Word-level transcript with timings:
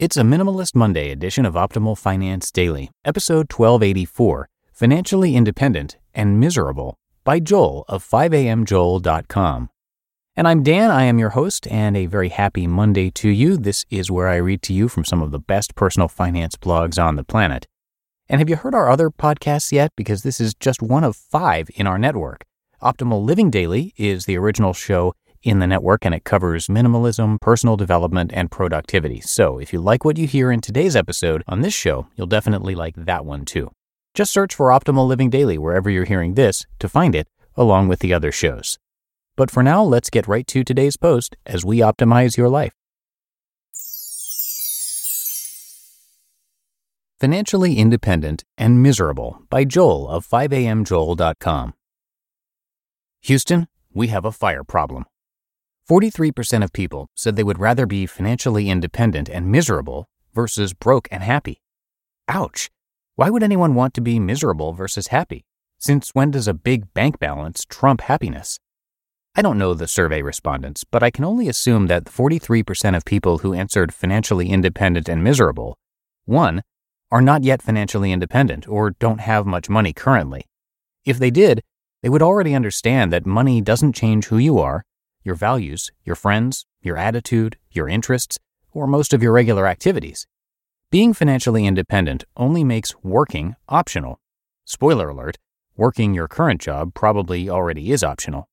It's 0.00 0.16
a 0.16 0.22
Minimalist 0.22 0.74
Monday 0.74 1.12
edition 1.12 1.46
of 1.46 1.54
Optimal 1.54 1.96
Finance 1.96 2.50
Daily, 2.50 2.90
episode 3.04 3.52
1284 3.52 4.48
Financially 4.72 5.36
Independent 5.36 5.98
and 6.12 6.40
Miserable 6.40 6.98
by 7.22 7.38
Joel 7.38 7.84
of 7.86 8.04
5amjoel.com. 8.04 9.70
And 10.34 10.48
I'm 10.48 10.64
Dan, 10.64 10.90
I 10.90 11.04
am 11.04 11.20
your 11.20 11.30
host, 11.30 11.68
and 11.68 11.96
a 11.96 12.06
very 12.06 12.30
happy 12.30 12.66
Monday 12.66 13.08
to 13.12 13.28
you. 13.28 13.56
This 13.56 13.84
is 13.88 14.10
where 14.10 14.26
I 14.26 14.34
read 14.34 14.62
to 14.62 14.72
you 14.72 14.88
from 14.88 15.04
some 15.04 15.22
of 15.22 15.30
the 15.30 15.38
best 15.38 15.76
personal 15.76 16.08
finance 16.08 16.56
blogs 16.56 17.00
on 17.00 17.14
the 17.14 17.22
planet. 17.22 17.68
And 18.28 18.40
have 18.40 18.50
you 18.50 18.56
heard 18.56 18.74
our 18.74 18.90
other 18.90 19.10
podcasts 19.10 19.70
yet? 19.70 19.92
Because 19.96 20.24
this 20.24 20.40
is 20.40 20.54
just 20.54 20.82
one 20.82 21.04
of 21.04 21.14
five 21.14 21.70
in 21.76 21.86
our 21.86 21.98
network. 21.98 22.42
Optimal 22.82 23.24
Living 23.24 23.48
Daily 23.48 23.94
is 23.96 24.24
the 24.24 24.38
original 24.38 24.72
show 24.72 25.14
in 25.44 25.58
the 25.58 25.66
network, 25.66 26.04
and 26.04 26.14
it 26.14 26.24
covers 26.24 26.66
minimalism, 26.66 27.40
personal 27.40 27.76
development, 27.76 28.32
and 28.34 28.50
productivity. 28.50 29.20
So 29.20 29.58
if 29.58 29.72
you 29.72 29.80
like 29.80 30.04
what 30.04 30.18
you 30.18 30.26
hear 30.26 30.50
in 30.50 30.60
today's 30.60 30.96
episode 30.96 31.44
on 31.46 31.60
this 31.60 31.74
show, 31.74 32.08
you'll 32.16 32.26
definitely 32.26 32.74
like 32.74 32.94
that 32.96 33.24
one 33.24 33.44
too. 33.44 33.70
Just 34.14 34.32
search 34.32 34.54
for 34.54 34.68
Optimal 34.68 35.06
Living 35.06 35.30
Daily 35.30 35.58
wherever 35.58 35.90
you're 35.90 36.04
hearing 36.04 36.34
this 36.34 36.64
to 36.78 36.88
find 36.88 37.14
it, 37.14 37.28
along 37.56 37.88
with 37.88 38.00
the 38.00 38.14
other 38.14 38.32
shows. 38.32 38.78
But 39.36 39.50
for 39.50 39.62
now, 39.62 39.82
let's 39.82 40.10
get 40.10 40.28
right 40.28 40.46
to 40.48 40.64
today's 40.64 40.96
post 40.96 41.36
as 41.44 41.64
we 41.64 41.78
optimize 41.78 42.36
your 42.36 42.48
life. 42.48 42.72
Financially 47.18 47.78
Independent 47.78 48.44
and 48.58 48.82
Miserable 48.82 49.42
by 49.48 49.64
Joel 49.64 50.08
of 50.08 50.26
5amjoel.com. 50.26 51.74
Houston, 53.22 53.66
we 53.94 54.08
have 54.08 54.24
a 54.24 54.32
fire 54.32 54.62
problem. 54.62 55.06
43% 55.88 56.64
of 56.64 56.72
people 56.72 57.10
said 57.14 57.36
they 57.36 57.44
would 57.44 57.58
rather 57.58 57.84
be 57.84 58.06
financially 58.06 58.70
independent 58.70 59.28
and 59.28 59.52
miserable 59.52 60.08
versus 60.32 60.72
broke 60.72 61.08
and 61.10 61.22
happy. 61.22 61.60
Ouch! 62.26 62.70
Why 63.16 63.28
would 63.28 63.42
anyone 63.42 63.74
want 63.74 63.92
to 63.94 64.00
be 64.00 64.18
miserable 64.18 64.72
versus 64.72 65.08
happy? 65.08 65.44
Since 65.76 66.10
when 66.14 66.30
does 66.30 66.48
a 66.48 66.54
big 66.54 66.94
bank 66.94 67.18
balance 67.18 67.66
trump 67.68 68.00
happiness? 68.00 68.58
I 69.36 69.42
don't 69.42 69.58
know 69.58 69.74
the 69.74 69.86
survey 69.86 70.22
respondents, 70.22 70.84
but 70.84 71.02
I 71.02 71.10
can 71.10 71.22
only 71.22 71.48
assume 71.48 71.86
that 71.88 72.04
43% 72.04 72.96
of 72.96 73.04
people 73.04 73.38
who 73.38 73.52
answered 73.52 73.92
financially 73.92 74.48
independent 74.48 75.06
and 75.06 75.22
miserable, 75.22 75.76
1. 76.24 76.62
are 77.10 77.20
not 77.20 77.44
yet 77.44 77.60
financially 77.60 78.10
independent 78.10 78.66
or 78.66 78.92
don't 78.92 79.20
have 79.20 79.44
much 79.44 79.68
money 79.68 79.92
currently. 79.92 80.46
If 81.04 81.18
they 81.18 81.30
did, 81.30 81.62
they 82.02 82.08
would 82.08 82.22
already 82.22 82.54
understand 82.54 83.12
that 83.12 83.26
money 83.26 83.60
doesn't 83.60 83.92
change 83.92 84.26
who 84.26 84.38
you 84.38 84.58
are 84.58 84.86
your 85.24 85.34
values, 85.34 85.90
your 86.04 86.14
friends, 86.14 86.66
your 86.82 86.96
attitude, 86.96 87.56
your 87.72 87.88
interests, 87.88 88.38
or 88.72 88.86
most 88.86 89.12
of 89.12 89.22
your 89.22 89.32
regular 89.32 89.66
activities. 89.66 90.26
Being 90.90 91.12
financially 91.12 91.66
independent 91.66 92.24
only 92.36 92.62
makes 92.62 92.94
working 93.02 93.56
optional. 93.68 94.20
Spoiler 94.64 95.08
alert, 95.08 95.38
working 95.76 96.14
your 96.14 96.28
current 96.28 96.60
job 96.60 96.94
probably 96.94 97.50
already 97.50 97.90
is 97.90 98.04
optional. 98.04 98.48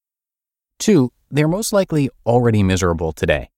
Two, 0.80 1.12
they're 1.30 1.48
most 1.48 1.72
likely 1.72 2.10
already 2.26 2.64
miserable 2.64 3.12
today. 3.12 3.50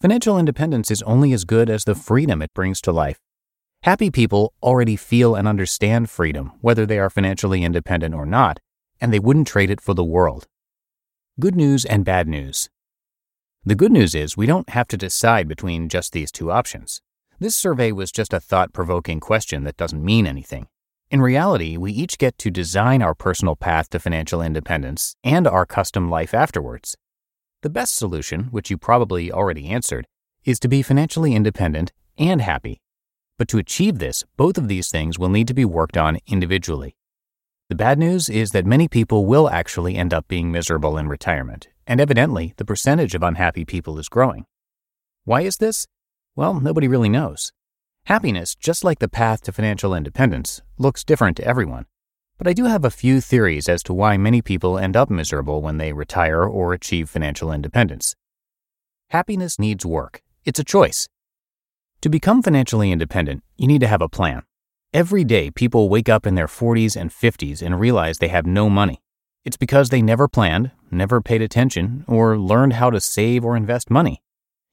Financial 0.00 0.38
independence 0.38 0.90
is 0.90 1.02
only 1.02 1.32
as 1.32 1.44
good 1.44 1.70
as 1.70 1.84
the 1.84 1.94
freedom 1.94 2.42
it 2.42 2.52
brings 2.54 2.80
to 2.82 2.92
life. 2.92 3.18
Happy 3.82 4.10
people 4.10 4.52
already 4.62 4.96
feel 4.96 5.34
and 5.34 5.48
understand 5.48 6.10
freedom, 6.10 6.52
whether 6.60 6.84
they 6.84 6.98
are 6.98 7.08
financially 7.08 7.64
independent 7.64 8.14
or 8.14 8.26
not, 8.26 8.60
and 9.00 9.12
they 9.12 9.18
wouldn't 9.18 9.46
trade 9.46 9.70
it 9.70 9.80
for 9.80 9.94
the 9.94 10.04
world. 10.04 10.46
Good 11.40 11.56
news 11.56 11.86
and 11.86 12.04
bad 12.04 12.28
news. 12.28 12.68
The 13.64 13.74
good 13.74 13.92
news 13.92 14.14
is 14.14 14.36
we 14.36 14.44
don't 14.44 14.68
have 14.68 14.86
to 14.88 14.98
decide 14.98 15.48
between 15.48 15.88
just 15.88 16.12
these 16.12 16.30
two 16.30 16.50
options. 16.50 17.00
This 17.38 17.56
survey 17.56 17.92
was 17.92 18.12
just 18.12 18.34
a 18.34 18.40
thought 18.40 18.74
provoking 18.74 19.20
question 19.20 19.64
that 19.64 19.78
doesn't 19.78 20.04
mean 20.04 20.26
anything. 20.26 20.66
In 21.10 21.22
reality, 21.22 21.78
we 21.78 21.92
each 21.92 22.18
get 22.18 22.36
to 22.36 22.50
design 22.50 23.00
our 23.00 23.14
personal 23.14 23.56
path 23.56 23.88
to 23.90 23.98
financial 23.98 24.42
independence 24.42 25.16
and 25.24 25.48
our 25.48 25.64
custom 25.64 26.10
life 26.10 26.34
afterwards. 26.34 26.98
The 27.62 27.70
best 27.70 27.94
solution, 27.96 28.48
which 28.50 28.68
you 28.68 28.76
probably 28.76 29.32
already 29.32 29.66
answered, 29.70 30.06
is 30.44 30.60
to 30.60 30.68
be 30.68 30.82
financially 30.82 31.34
independent 31.34 31.90
and 32.18 32.42
happy. 32.42 32.82
But 33.38 33.48
to 33.48 33.56
achieve 33.56 33.98
this, 33.98 34.24
both 34.36 34.58
of 34.58 34.68
these 34.68 34.90
things 34.90 35.18
will 35.18 35.30
need 35.30 35.48
to 35.48 35.54
be 35.54 35.64
worked 35.64 35.96
on 35.96 36.18
individually. 36.26 36.96
The 37.70 37.76
bad 37.76 38.00
news 38.00 38.28
is 38.28 38.50
that 38.50 38.66
many 38.66 38.88
people 38.88 39.26
will 39.26 39.48
actually 39.48 39.94
end 39.94 40.12
up 40.12 40.26
being 40.26 40.50
miserable 40.50 40.98
in 40.98 41.06
retirement, 41.06 41.68
and 41.86 42.00
evidently 42.00 42.52
the 42.56 42.64
percentage 42.64 43.14
of 43.14 43.22
unhappy 43.22 43.64
people 43.64 43.96
is 44.00 44.08
growing. 44.08 44.44
Why 45.22 45.42
is 45.42 45.58
this? 45.58 45.86
Well, 46.34 46.58
nobody 46.58 46.88
really 46.88 47.08
knows. 47.08 47.52
Happiness, 48.06 48.56
just 48.56 48.82
like 48.82 48.98
the 48.98 49.08
path 49.08 49.42
to 49.42 49.52
financial 49.52 49.94
independence, 49.94 50.60
looks 50.78 51.04
different 51.04 51.36
to 51.36 51.46
everyone. 51.46 51.86
But 52.38 52.48
I 52.48 52.54
do 52.54 52.64
have 52.64 52.84
a 52.84 52.90
few 52.90 53.20
theories 53.20 53.68
as 53.68 53.84
to 53.84 53.94
why 53.94 54.16
many 54.16 54.42
people 54.42 54.76
end 54.76 54.96
up 54.96 55.08
miserable 55.08 55.62
when 55.62 55.78
they 55.78 55.92
retire 55.92 56.42
or 56.42 56.72
achieve 56.72 57.08
financial 57.08 57.52
independence. 57.52 58.16
Happiness 59.10 59.60
needs 59.60 59.86
work. 59.86 60.22
It's 60.44 60.58
a 60.58 60.64
choice. 60.64 61.06
To 62.00 62.08
become 62.08 62.42
financially 62.42 62.90
independent, 62.90 63.44
you 63.56 63.68
need 63.68 63.80
to 63.82 63.86
have 63.86 64.02
a 64.02 64.08
plan. 64.08 64.42
Every 64.92 65.22
day, 65.22 65.52
people 65.52 65.88
wake 65.88 66.08
up 66.08 66.26
in 66.26 66.34
their 66.34 66.48
40s 66.48 67.00
and 67.00 67.10
50s 67.10 67.62
and 67.62 67.78
realize 67.78 68.18
they 68.18 68.26
have 68.26 68.44
no 68.44 68.68
money. 68.68 69.00
It's 69.44 69.56
because 69.56 69.90
they 69.90 70.02
never 70.02 70.26
planned, 70.26 70.72
never 70.90 71.20
paid 71.20 71.40
attention, 71.42 72.04
or 72.08 72.36
learned 72.36 72.72
how 72.72 72.90
to 72.90 73.00
save 73.00 73.44
or 73.44 73.56
invest 73.56 73.88
money. 73.88 74.20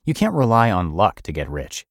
You 0.06 0.16
can't 0.16 0.34
rely 0.34 0.72
on 0.72 0.96
luck 0.96 1.22
to 1.22 1.32
get 1.32 1.48
rich. 1.48 1.86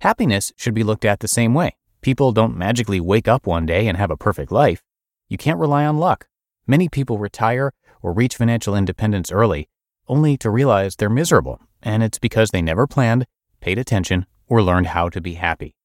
Happiness 0.00 0.54
should 0.56 0.72
be 0.72 0.82
looked 0.82 1.04
at 1.04 1.20
the 1.20 1.28
same 1.28 1.52
way. 1.52 1.76
People 2.00 2.32
don't 2.32 2.56
magically 2.56 2.98
wake 2.98 3.28
up 3.28 3.46
one 3.46 3.66
day 3.66 3.88
and 3.88 3.98
have 3.98 4.10
a 4.10 4.16
perfect 4.16 4.50
life. 4.50 4.82
You 5.28 5.36
can't 5.36 5.60
rely 5.60 5.84
on 5.84 5.98
luck. 5.98 6.28
Many 6.66 6.88
people 6.88 7.18
retire 7.18 7.74
or 8.00 8.14
reach 8.14 8.36
financial 8.36 8.74
independence 8.74 9.30
early 9.30 9.68
only 10.08 10.38
to 10.38 10.48
realize 10.48 10.96
they're 10.96 11.10
miserable, 11.10 11.60
and 11.82 12.02
it's 12.02 12.18
because 12.18 12.52
they 12.52 12.62
never 12.62 12.86
planned, 12.86 13.26
paid 13.60 13.78
attention, 13.78 14.24
or 14.46 14.62
learned 14.62 14.86
how 14.88 15.10
to 15.10 15.20
be 15.20 15.34
happy. 15.34 15.76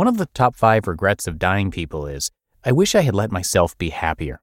One 0.00 0.08
of 0.08 0.16
the 0.16 0.30
top 0.32 0.56
five 0.56 0.86
regrets 0.86 1.26
of 1.26 1.38
dying 1.38 1.70
people 1.70 2.06
is 2.06 2.30
I 2.64 2.72
wish 2.72 2.94
I 2.94 3.02
had 3.02 3.14
let 3.14 3.30
myself 3.30 3.76
be 3.76 3.90
happier. 3.90 4.40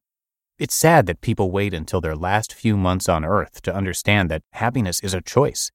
It's 0.59 0.75
sad 0.75 1.07
that 1.07 1.21
people 1.21 1.50
wait 1.50 1.74
until 1.74 2.00
their 2.00 2.15
last 2.15 2.54
few 2.54 2.77
months 2.77 3.09
on 3.09 3.25
earth 3.25 3.63
to 3.63 3.74
understand 3.74 4.30
that 4.30 4.44
happiness 4.54 5.00
is 5.00 5.15
a 5.15 5.19
choice. 5.19 5.71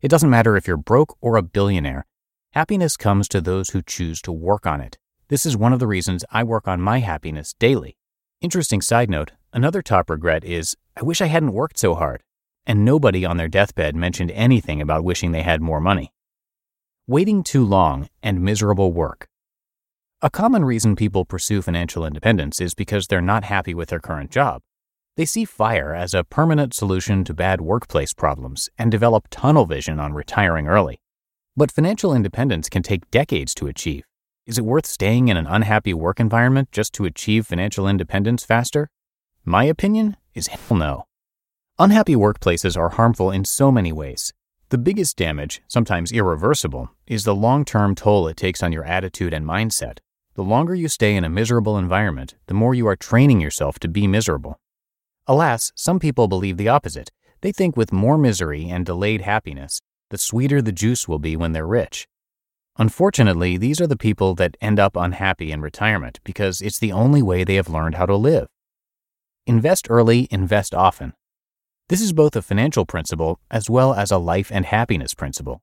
It 0.00 0.06
doesn't 0.06 0.30
matter 0.30 0.56
if 0.56 0.68
you're 0.68 0.76
broke 0.76 1.16
or 1.20 1.34
a 1.34 1.42
billionaire, 1.42 2.06
happiness 2.52 2.96
comes 2.96 3.26
to 3.30 3.40
those 3.40 3.70
who 3.70 3.82
choose 3.82 4.22
to 4.22 4.30
work 4.30 4.68
on 4.68 4.80
it. 4.80 4.98
This 5.26 5.44
is 5.44 5.56
one 5.56 5.72
of 5.72 5.80
the 5.80 5.88
reasons 5.88 6.24
I 6.30 6.44
work 6.44 6.68
on 6.68 6.80
my 6.80 7.00
happiness 7.00 7.56
daily. 7.58 7.96
Interesting 8.40 8.80
side 8.80 9.10
note 9.10 9.32
another 9.52 9.82
top 9.82 10.10
regret 10.10 10.44
is 10.44 10.76
I 10.96 11.02
wish 11.02 11.20
I 11.20 11.26
hadn't 11.26 11.54
worked 11.54 11.80
so 11.80 11.96
hard. 11.96 12.22
And 12.68 12.84
nobody 12.84 13.24
on 13.24 13.38
their 13.38 13.48
deathbed 13.48 13.96
mentioned 13.96 14.30
anything 14.30 14.80
about 14.80 15.02
wishing 15.02 15.32
they 15.32 15.42
had 15.42 15.60
more 15.60 15.80
money 15.80 16.12
waiting 17.06 17.42
too 17.42 17.64
long, 17.64 18.08
and 18.22 18.40
miserable 18.40 18.90
work. 18.92 19.28
A 20.22 20.30
common 20.30 20.64
reason 20.64 20.96
people 20.96 21.26
pursue 21.26 21.60
financial 21.60 22.06
independence 22.06 22.62
is 22.62 22.72
because 22.72 23.06
they're 23.06 23.20
not 23.20 23.44
happy 23.44 23.74
with 23.74 23.90
their 23.90 24.00
current 24.00 24.30
job. 24.30 24.62
They 25.18 25.26
see 25.26 25.44
FIRE 25.44 25.94
as 25.94 26.14
a 26.14 26.24
permanent 26.24 26.72
solution 26.72 27.22
to 27.24 27.34
bad 27.34 27.60
workplace 27.60 28.14
problems 28.14 28.70
and 28.78 28.90
develop 28.90 29.26
tunnel 29.30 29.66
vision 29.66 30.00
on 30.00 30.14
retiring 30.14 30.66
early. 30.66 30.98
But 31.54 31.70
financial 31.70 32.14
independence 32.14 32.70
can 32.70 32.82
take 32.82 33.10
decades 33.10 33.54
to 33.56 33.66
achieve. 33.66 34.06
Is 34.46 34.56
it 34.56 34.64
worth 34.64 34.86
staying 34.86 35.28
in 35.28 35.36
an 35.36 35.46
unhappy 35.46 35.92
work 35.92 36.18
environment 36.18 36.72
just 36.72 36.94
to 36.94 37.04
achieve 37.04 37.46
financial 37.46 37.86
independence 37.86 38.44
faster? 38.44 38.88
My 39.44 39.64
opinion 39.64 40.16
is 40.32 40.46
hell 40.46 40.78
no. 40.78 41.04
Unhappy 41.78 42.14
workplaces 42.14 42.78
are 42.78 42.88
harmful 42.88 43.30
in 43.30 43.44
so 43.44 43.70
many 43.70 43.92
ways. 43.92 44.32
The 44.70 44.78
biggest 44.78 45.16
damage, 45.16 45.62
sometimes 45.68 46.10
irreversible, 46.10 46.90
is 47.06 47.24
the 47.24 47.34
long 47.34 47.64
term 47.64 47.94
toll 47.94 48.26
it 48.28 48.36
takes 48.36 48.62
on 48.62 48.72
your 48.72 48.84
attitude 48.84 49.34
and 49.34 49.46
mindset. 49.46 49.98
The 50.34 50.42
longer 50.42 50.74
you 50.74 50.88
stay 50.88 51.14
in 51.14 51.22
a 51.22 51.28
miserable 51.28 51.78
environment, 51.78 52.34
the 52.46 52.54
more 52.54 52.74
you 52.74 52.86
are 52.88 52.96
training 52.96 53.40
yourself 53.40 53.78
to 53.80 53.88
be 53.88 54.06
miserable. 54.06 54.58
Alas, 55.26 55.70
some 55.76 55.98
people 55.98 56.28
believe 56.28 56.56
the 56.56 56.68
opposite. 56.68 57.12
They 57.40 57.52
think 57.52 57.76
with 57.76 57.92
more 57.92 58.18
misery 58.18 58.68
and 58.68 58.86
delayed 58.86 59.20
happiness, 59.20 59.80
the 60.10 60.18
sweeter 60.18 60.62
the 60.62 60.72
juice 60.72 61.06
will 61.06 61.18
be 61.18 61.36
when 61.36 61.52
they're 61.52 61.66
rich. 61.66 62.08
Unfortunately, 62.76 63.56
these 63.56 63.80
are 63.80 63.86
the 63.86 63.96
people 63.96 64.34
that 64.34 64.56
end 64.60 64.80
up 64.80 64.96
unhappy 64.96 65.52
in 65.52 65.60
retirement 65.60 66.20
because 66.24 66.60
it's 66.60 66.78
the 66.78 66.90
only 66.90 67.22
way 67.22 67.44
they 67.44 67.54
have 67.54 67.68
learned 67.68 67.94
how 67.94 68.06
to 68.06 68.16
live. 68.16 68.48
Invest 69.46 69.86
early, 69.90 70.26
invest 70.30 70.74
often. 70.74 71.12
This 71.88 72.00
is 72.00 72.14
both 72.14 72.34
a 72.34 72.40
financial 72.40 72.86
principle 72.86 73.38
as 73.50 73.68
well 73.68 73.92
as 73.92 74.10
a 74.10 74.16
life 74.16 74.50
and 74.50 74.64
happiness 74.64 75.12
principle. 75.12 75.62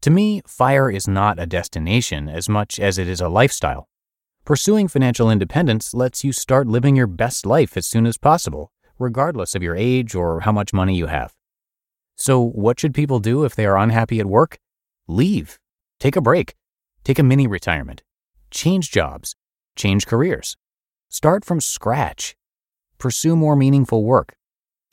To 0.00 0.10
me, 0.10 0.42
FIRE 0.48 0.90
is 0.90 1.06
not 1.06 1.38
a 1.38 1.46
destination 1.46 2.28
as 2.28 2.48
much 2.48 2.80
as 2.80 2.98
it 2.98 3.06
is 3.06 3.20
a 3.20 3.28
lifestyle. 3.28 3.88
Pursuing 4.44 4.88
financial 4.88 5.30
independence 5.30 5.94
lets 5.94 6.24
you 6.24 6.32
start 6.32 6.66
living 6.66 6.96
your 6.96 7.06
best 7.06 7.46
life 7.46 7.76
as 7.76 7.86
soon 7.86 8.04
as 8.04 8.18
possible, 8.18 8.72
regardless 8.98 9.54
of 9.54 9.62
your 9.62 9.76
age 9.76 10.16
or 10.16 10.40
how 10.40 10.50
much 10.50 10.72
money 10.72 10.96
you 10.96 11.06
have. 11.06 11.34
So, 12.16 12.40
what 12.42 12.80
should 12.80 12.92
people 12.92 13.20
do 13.20 13.44
if 13.44 13.54
they 13.54 13.64
are 13.64 13.78
unhappy 13.78 14.18
at 14.18 14.26
work? 14.26 14.58
Leave. 15.06 15.60
Take 16.00 16.16
a 16.16 16.20
break. 16.20 16.56
Take 17.04 17.20
a 17.20 17.22
mini 17.22 17.46
retirement. 17.46 18.02
Change 18.50 18.90
jobs. 18.90 19.36
Change 19.76 20.04
careers. 20.06 20.56
Start 21.08 21.44
from 21.44 21.60
scratch. 21.60 22.34
Pursue 22.98 23.36
more 23.36 23.54
meaningful 23.54 24.04
work. 24.04 24.36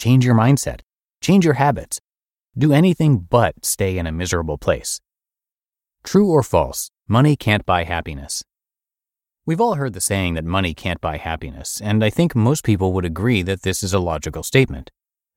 Change 0.02 0.26
your 0.26 0.34
mindset. 0.34 0.80
Change 1.22 1.46
your 1.46 1.54
habits. 1.54 2.02
Do 2.58 2.74
anything 2.74 3.20
but 3.20 3.64
stay 3.64 4.00
in 4.00 4.08
a 4.08 4.12
miserable 4.12 4.58
place. 4.58 5.00
True 6.04 6.32
or 6.32 6.42
false, 6.42 6.90
money 7.08 7.36
can't 7.36 7.68
buy 7.68 7.84
happiness. 7.84 8.44
We've 9.46 9.62
all 9.62 9.76
heard 9.76 9.94
the 9.94 10.02
saying 10.02 10.34
that 10.34 10.44
money 10.44 10.74
can't 10.74 11.00
buy 11.00 11.18
happiness, 11.18 11.80
and 11.80 12.04
I 12.04 12.10
think 12.10 12.36
most 12.36 12.64
people 12.64 12.94
would 12.94 13.06
agree 13.06 13.44
that 13.44 13.62
this 13.62 13.84
is 13.84 13.94
a 13.94 14.00
logical 14.00 14.42
statement. 14.42 14.90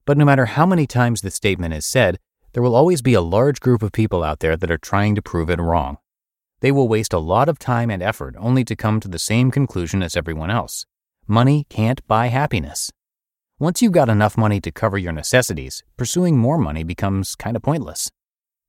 But 0.06 0.16
no 0.16 0.25
matter 0.25 0.46
how 0.46 0.64
many 0.64 0.87
times 0.87 1.20
the 1.20 1.31
statement 1.31 1.75
is 1.75 1.84
said, 1.84 2.19
there 2.55 2.62
will 2.62 2.75
always 2.75 3.02
be 3.02 3.12
a 3.12 3.20
large 3.20 3.60
group 3.60 3.82
of 3.82 3.93
people 3.93 4.25
out 4.25 4.38
there 4.40 4.56
that 4.56 4.70
are 4.70 4.78
trying 4.78 5.14
to 5.14 5.20
prove 5.20 5.50
it 5.50 5.60
wrong. 5.60 5.99
They 6.60 6.72
will 6.72 6.88
waste 6.88 7.12
a 7.12 7.19
lot 7.19 7.50
of 7.50 7.58
time 7.58 7.90
and 7.90 8.02
effort 8.02 8.34
only 8.38 8.64
to 8.64 8.75
come 8.75 8.99
to 9.00 9.08
the 9.08 9.19
same 9.19 9.50
conclusion 9.50 10.02
as 10.02 10.17
everyone 10.17 10.50
else. 10.50 10.87
Money 11.26 11.67
can't 11.69 12.00
buy 12.06 12.28
happiness. 12.28 12.90
Once 13.61 13.81
you've 13.81 13.93
got 13.93 14.09
enough 14.09 14.37
money 14.37 14.61
to 14.61 14.73
cover 14.73 14.99
your 14.99 15.12
necessities, 15.12 15.85
pursuing 15.97 16.37
more 16.37 16.59
money 16.59 16.83
becomes 16.83 17.37
kind 17.37 17.55
of 17.55 17.62
pointless. 17.62 18.11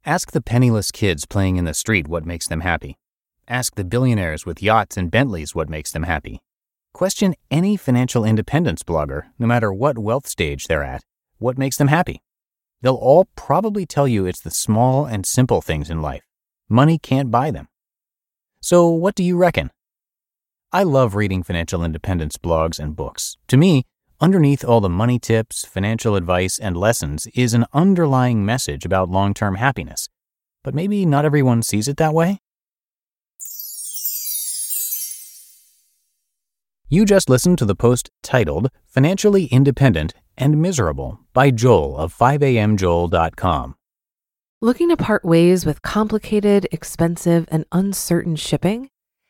Ask 0.05 0.31
the 0.31 0.41
penniless 0.41 0.91
kids 0.91 1.25
playing 1.25 1.57
in 1.57 1.65
the 1.65 1.73
street 1.73 2.07
what 2.07 2.23
makes 2.23 2.47
them 2.47 2.61
happy. 2.61 2.95
Ask 3.47 3.73
the 3.73 3.83
billionaires 3.83 4.45
with 4.45 4.61
yachts 4.61 4.95
and 4.95 5.09
Bentleys 5.09 5.55
what 5.55 5.69
makes 5.69 5.91
them 5.91 6.03
happy. 6.03 6.39
Question 6.93 7.33
any 7.49 7.77
financial 7.77 8.23
independence 8.23 8.83
blogger, 8.83 9.23
no 9.39 9.47
matter 9.47 9.73
what 9.73 9.97
wealth 9.97 10.27
stage 10.27 10.65
they're 10.65 10.83
at, 10.83 11.01
what 11.39 11.57
makes 11.57 11.77
them 11.77 11.87
happy. 11.87 12.21
They'll 12.83 12.93
all 12.93 13.27
probably 13.35 13.87
tell 13.87 14.07
you 14.07 14.27
it's 14.27 14.41
the 14.41 14.51
small 14.51 15.07
and 15.07 15.25
simple 15.25 15.61
things 15.61 15.89
in 15.89 16.03
life. 16.03 16.27
Money 16.69 16.99
can't 16.99 17.31
buy 17.31 17.49
them. 17.49 17.69
So, 18.61 18.87
what 18.89 19.15
do 19.15 19.23
you 19.23 19.35
reckon? 19.35 19.71
I 20.71 20.83
love 20.83 21.15
reading 21.15 21.41
financial 21.41 21.83
independence 21.83 22.37
blogs 22.37 22.77
and 22.77 22.95
books. 22.95 23.37
To 23.47 23.57
me, 23.57 23.87
underneath 24.19 24.63
all 24.63 24.81
the 24.81 24.89
money 24.89 25.19
tips, 25.19 25.65
financial 25.65 26.15
advice, 26.15 26.57
and 26.57 26.75
lessons 26.77 27.27
is 27.33 27.53
an 27.53 27.65
underlying 27.73 28.45
message 28.45 28.85
about 28.85 29.09
long 29.09 29.33
term 29.33 29.55
happiness. 29.55 30.09
But 30.63 30.73
maybe 30.73 31.05
not 31.05 31.25
everyone 31.25 31.63
sees 31.63 31.87
it 31.87 31.97
that 31.97 32.13
way? 32.13 32.39
You 36.87 37.03
just 37.03 37.29
listened 37.29 37.57
to 37.57 37.65
the 37.65 37.75
post 37.75 38.11
titled 38.21 38.69
Financially 38.87 39.45
Independent 39.45 40.13
and 40.37 40.61
Miserable 40.61 41.19
by 41.33 41.51
Joel 41.51 41.97
of 41.97 42.15
5amjoel.com. 42.15 43.75
Looking 44.61 44.89
to 44.89 44.97
part 44.97 45.25
ways 45.25 45.65
with 45.65 45.81
complicated, 45.81 46.67
expensive, 46.71 47.47
and 47.51 47.65
uncertain 47.71 48.35
shipping? 48.35 48.89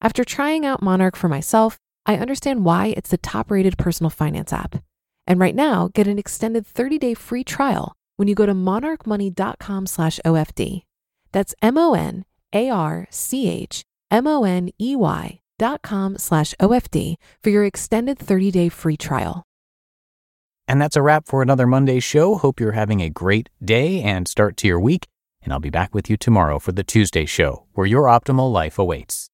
After 0.00 0.24
trying 0.24 0.66
out 0.66 0.82
Monarch 0.82 1.16
for 1.16 1.28
myself, 1.28 1.78
I 2.06 2.16
understand 2.16 2.64
why 2.64 2.94
it's 2.96 3.10
the 3.10 3.18
top-rated 3.18 3.78
personal 3.78 4.10
finance 4.10 4.52
app. 4.52 4.82
And 5.26 5.40
right 5.40 5.54
now, 5.54 5.88
get 5.94 6.06
an 6.06 6.18
extended 6.18 6.66
30-day 6.66 7.14
free 7.14 7.44
trial 7.44 7.94
when 8.16 8.28
you 8.28 8.34
go 8.34 8.46
to 8.46 8.54
monarchmoney.com 8.54 9.86
slash 9.86 10.20
OFD. 10.24 10.82
That's 11.32 11.54
M 11.62 11.76
O 11.76 11.94
N 11.94 12.24
A 12.52 12.70
R 12.70 13.06
C 13.10 13.48
H 13.48 13.82
M 14.10 14.26
O 14.26 14.44
N 14.44 14.70
E 14.80 14.94
Y 14.94 15.40
dot 15.58 15.82
com 15.82 16.18
slash 16.18 16.54
OFD 16.60 17.16
for 17.42 17.50
your 17.50 17.64
extended 17.64 18.18
30 18.18 18.50
day 18.50 18.68
free 18.68 18.96
trial. 18.96 19.42
And 20.66 20.80
that's 20.80 20.96
a 20.96 21.02
wrap 21.02 21.26
for 21.26 21.42
another 21.42 21.66
Monday 21.66 22.00
show. 22.00 22.36
Hope 22.36 22.60
you're 22.60 22.72
having 22.72 23.00
a 23.00 23.10
great 23.10 23.50
day 23.62 24.00
and 24.00 24.26
start 24.26 24.56
to 24.58 24.68
your 24.68 24.80
week. 24.80 25.06
And 25.42 25.52
I'll 25.52 25.60
be 25.60 25.70
back 25.70 25.94
with 25.94 26.08
you 26.08 26.16
tomorrow 26.16 26.58
for 26.58 26.72
the 26.72 26.84
Tuesday 26.84 27.26
show, 27.26 27.64
where 27.74 27.86
your 27.86 28.04
optimal 28.04 28.50
life 28.50 28.78
awaits. 28.78 29.28